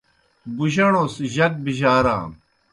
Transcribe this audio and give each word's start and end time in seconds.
بُجَݨوْ 0.55 1.03
سہ 1.13 1.23
جک 1.35 1.53
بِجارانوْ۔ 1.63 2.37